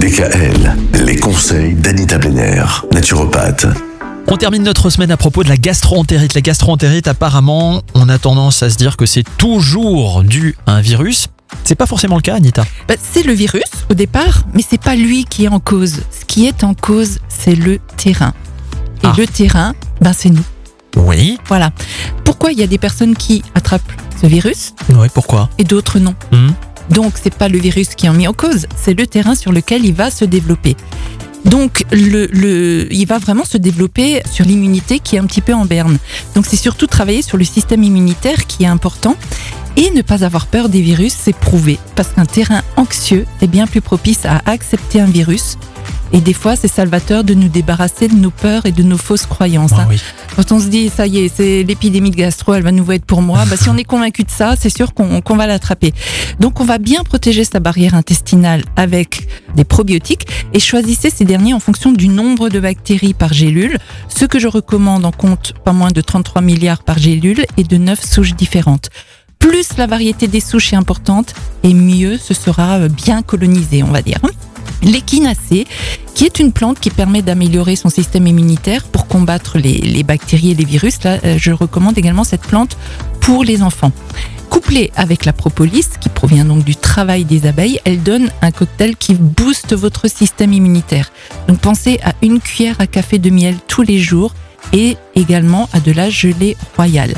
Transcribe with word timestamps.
DKL, 0.00 0.74
les 1.04 1.16
conseils 1.16 1.74
d'Anita 1.74 2.16
Benner, 2.16 2.64
naturopathe. 2.90 3.66
On 4.28 4.36
termine 4.38 4.62
notre 4.62 4.88
semaine 4.88 5.10
à 5.10 5.18
propos 5.18 5.44
de 5.44 5.50
la 5.50 5.58
gastroentérite. 5.58 6.32
La 6.34 6.40
gastroentérite, 6.40 7.06
apparemment, 7.06 7.82
on 7.92 8.08
a 8.08 8.16
tendance 8.18 8.62
à 8.62 8.70
se 8.70 8.76
dire 8.78 8.96
que 8.96 9.04
c'est 9.04 9.24
toujours 9.36 10.22
dû 10.24 10.56
à 10.66 10.72
un 10.72 10.80
virus. 10.80 11.26
C'est 11.64 11.74
pas 11.74 11.84
forcément 11.84 12.16
le 12.16 12.22
cas, 12.22 12.36
Anita. 12.36 12.64
Bah, 12.88 12.94
c'est 13.12 13.22
le 13.24 13.34
virus 13.34 13.62
au 13.90 13.94
départ, 13.94 14.44
mais 14.54 14.64
c'est 14.68 14.80
pas 14.80 14.94
lui 14.96 15.26
qui 15.26 15.44
est 15.44 15.48
en 15.48 15.60
cause. 15.60 16.00
Ce 16.18 16.24
qui 16.24 16.46
est 16.46 16.64
en 16.64 16.72
cause, 16.72 17.18
c'est 17.28 17.54
le 17.54 17.78
terrain. 17.98 18.32
Et 19.02 19.06
Ah. 19.06 19.14
le 19.18 19.26
terrain, 19.26 19.74
ben 20.00 20.14
c'est 20.16 20.30
nous. 20.30 20.44
Oui. 20.96 21.38
Voilà. 21.46 21.72
Pourquoi 22.24 22.52
il 22.52 22.58
y 22.58 22.62
a 22.62 22.66
des 22.66 22.78
personnes 22.78 23.14
qui 23.14 23.42
attrapent 23.54 23.92
ce 24.20 24.26
virus? 24.26 24.72
Oui, 24.94 25.08
pourquoi? 25.12 25.50
Et 25.58 25.64
d'autres 25.64 25.98
non 25.98 26.14
Hmm. 26.32 26.50
Donc 26.90 27.14
c'est 27.22 27.34
pas 27.34 27.48
le 27.48 27.58
virus 27.58 27.94
qui 27.94 28.06
est 28.06 28.12
mis 28.12 28.28
en 28.28 28.32
cause, 28.32 28.66
c'est 28.76 28.98
le 28.98 29.06
terrain 29.06 29.34
sur 29.34 29.52
lequel 29.52 29.84
il 29.84 29.94
va 29.94 30.10
se 30.10 30.24
développer. 30.24 30.76
Donc 31.44 31.84
il 31.92 33.06
va 33.06 33.18
vraiment 33.18 33.44
se 33.44 33.56
développer 33.56 34.22
sur 34.30 34.44
l'immunité 34.44 34.98
qui 34.98 35.16
est 35.16 35.18
un 35.18 35.24
petit 35.24 35.40
peu 35.40 35.54
en 35.54 35.64
berne. 35.64 35.96
Donc 36.34 36.44
c'est 36.46 36.56
surtout 36.56 36.86
travailler 36.86 37.22
sur 37.22 37.38
le 37.38 37.44
système 37.44 37.82
immunitaire 37.82 38.46
qui 38.46 38.64
est 38.64 38.68
important 38.68 39.16
et 39.76 39.90
ne 39.90 40.02
pas 40.02 40.24
avoir 40.24 40.46
peur 40.46 40.68
des 40.68 40.82
virus, 40.82 41.14
c'est 41.18 41.34
prouvé. 41.34 41.78
Parce 41.96 42.08
qu'un 42.08 42.26
terrain 42.26 42.62
anxieux 42.76 43.24
est 43.40 43.46
bien 43.46 43.66
plus 43.66 43.80
propice 43.80 44.26
à 44.26 44.42
accepter 44.44 45.00
un 45.00 45.06
virus. 45.06 45.56
Et 46.12 46.20
des 46.20 46.32
fois, 46.32 46.56
c'est 46.56 46.68
salvateur 46.68 47.24
de 47.24 47.34
nous 47.34 47.48
débarrasser 47.48 48.08
de 48.08 48.14
nos 48.14 48.30
peurs 48.30 48.66
et 48.66 48.72
de 48.72 48.82
nos 48.82 48.98
fausses 48.98 49.26
croyances. 49.26 49.72
Ah 49.74 49.82
hein. 49.82 49.86
oui. 49.88 50.00
Quand 50.34 50.52
on 50.52 50.60
se 50.60 50.66
dit, 50.66 50.88
ça 50.88 51.06
y 51.06 51.18
est, 51.18 51.32
c'est 51.34 51.62
l'épidémie 51.62 52.10
de 52.10 52.16
gastro, 52.16 52.54
elle 52.54 52.62
va 52.62 52.72
nous 52.72 52.90
être 52.92 53.04
pour 53.04 53.22
moi, 53.22 53.44
bah, 53.48 53.56
si 53.56 53.68
on 53.68 53.76
est 53.76 53.84
convaincu 53.84 54.24
de 54.24 54.30
ça, 54.30 54.54
c'est 54.58 54.74
sûr 54.74 54.92
qu'on 54.94 55.36
va 55.36 55.46
l'attraper. 55.46 55.92
Donc, 56.40 56.60
on 56.60 56.64
va 56.64 56.78
bien 56.78 57.04
protéger 57.04 57.44
sa 57.44 57.60
barrière 57.60 57.94
intestinale 57.94 58.64
avec 58.76 59.28
des 59.54 59.64
probiotiques 59.64 60.26
et 60.52 60.60
choisissez 60.60 61.10
ces 61.10 61.24
derniers 61.24 61.54
en 61.54 61.60
fonction 61.60 61.92
du 61.92 62.08
nombre 62.08 62.48
de 62.48 62.60
bactéries 62.60 63.14
par 63.14 63.32
gélule. 63.32 63.78
Ce 64.08 64.24
que 64.24 64.38
je 64.38 64.48
recommande 64.48 65.04
en 65.04 65.12
compte 65.12 65.54
pas 65.64 65.72
moins 65.72 65.90
de 65.90 66.00
33 66.00 66.42
milliards 66.42 66.82
par 66.82 66.98
gélule 66.98 67.44
et 67.56 67.64
de 67.64 67.76
9 67.76 68.04
souches 68.04 68.34
différentes. 68.34 68.90
Plus 69.38 69.76
la 69.78 69.86
variété 69.86 70.28
des 70.28 70.40
souches 70.40 70.74
est 70.74 70.76
importante 70.76 71.34
et 71.62 71.72
mieux 71.72 72.18
ce 72.18 72.34
sera 72.34 72.78
euh, 72.78 72.88
bien 72.88 73.22
colonisé, 73.22 73.82
on 73.82 73.90
va 73.90 74.02
dire. 74.02 74.18
L'échinacée, 74.82 75.66
qui 76.14 76.24
est 76.24 76.38
une 76.38 76.52
plante 76.52 76.80
qui 76.80 76.90
permet 76.90 77.22
d'améliorer 77.22 77.76
son 77.76 77.90
système 77.90 78.26
immunitaire 78.26 78.84
pour 78.84 79.06
combattre 79.06 79.58
les, 79.58 79.78
les 79.78 80.02
bactéries 80.02 80.52
et 80.52 80.54
les 80.54 80.64
virus. 80.64 81.02
Là, 81.04 81.18
euh, 81.24 81.36
je 81.38 81.52
recommande 81.52 81.98
également 81.98 82.24
cette 82.24 82.42
plante 82.42 82.76
pour 83.20 83.44
les 83.44 83.62
enfants. 83.62 83.92
Couplée 84.48 84.90
avec 84.96 85.24
la 85.24 85.32
propolis, 85.32 85.86
qui 86.00 86.08
provient 86.08 86.44
donc 86.44 86.64
du 86.64 86.74
travail 86.74 87.24
des 87.24 87.46
abeilles, 87.46 87.80
elle 87.84 88.02
donne 88.02 88.30
un 88.42 88.50
cocktail 88.50 88.96
qui 88.96 89.14
booste 89.14 89.74
votre 89.74 90.08
système 90.08 90.52
immunitaire. 90.52 91.12
Donc 91.46 91.60
pensez 91.60 92.00
à 92.02 92.14
une 92.20 92.40
cuillère 92.40 92.80
à 92.80 92.86
café 92.86 93.18
de 93.18 93.30
miel 93.30 93.56
tous 93.68 93.82
les 93.82 93.98
jours 93.98 94.34
et 94.72 94.96
également 95.14 95.68
à 95.72 95.80
de 95.80 95.92
la 95.92 96.10
gelée 96.10 96.56
royale. 96.76 97.14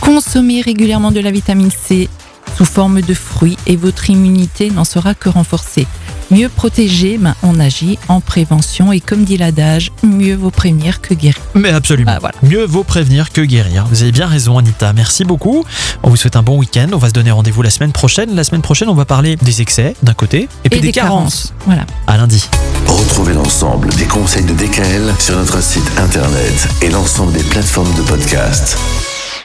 Consommez 0.00 0.60
régulièrement 0.60 1.10
de 1.10 1.20
la 1.20 1.30
vitamine 1.30 1.70
C 1.70 2.08
sous 2.56 2.64
forme 2.64 3.02
de 3.02 3.14
fruits 3.14 3.58
et 3.66 3.76
votre 3.76 4.08
immunité 4.08 4.70
n'en 4.70 4.84
sera 4.84 5.14
que 5.14 5.28
renforcée. 5.28 5.86
Mieux 6.30 6.50
protéger, 6.50 7.16
ben, 7.16 7.34
on 7.42 7.58
agit 7.58 7.98
en 8.08 8.20
prévention 8.20 8.92
et 8.92 9.00
comme 9.00 9.24
dit 9.24 9.38
l'adage, 9.38 9.92
mieux 10.02 10.34
vaut 10.34 10.50
prévenir 10.50 11.00
que 11.00 11.14
guérir. 11.14 11.40
Mais 11.54 11.70
absolument. 11.70 12.12
Ah, 12.14 12.18
voilà. 12.20 12.34
Mieux 12.42 12.64
vaut 12.64 12.84
prévenir 12.84 13.32
que 13.32 13.40
guérir. 13.40 13.86
Vous 13.88 14.02
avez 14.02 14.12
bien 14.12 14.26
raison, 14.26 14.58
Anita. 14.58 14.92
Merci 14.92 15.24
beaucoup. 15.24 15.64
On 16.02 16.10
vous 16.10 16.16
souhaite 16.16 16.36
un 16.36 16.42
bon 16.42 16.58
week-end. 16.58 16.88
On 16.92 16.98
va 16.98 17.08
se 17.08 17.14
donner 17.14 17.30
rendez-vous 17.30 17.62
la 17.62 17.70
semaine 17.70 17.92
prochaine. 17.92 18.34
La 18.34 18.44
semaine 18.44 18.60
prochaine, 18.60 18.88
on 18.90 18.94
va 18.94 19.06
parler 19.06 19.36
des 19.36 19.62
excès 19.62 19.94
d'un 20.02 20.14
côté 20.14 20.48
et 20.64 20.68
puis 20.68 20.80
des, 20.80 20.92
carences. 20.92 21.54
Voilà. 21.64 21.86
À 22.06 22.18
lundi. 22.18 22.46
Retrouvez 22.86 23.32
l'ensemble 23.32 23.88
des 23.94 24.04
conseils 24.04 24.44
de 24.44 24.52
DKL 24.52 25.14
sur 25.18 25.36
notre 25.36 25.62
site 25.62 25.90
internet 25.98 26.68
et 26.82 26.90
l'ensemble 26.90 27.32
des 27.32 27.44
plateformes 27.44 27.94
de 27.94 28.02
podcast. 28.02 28.76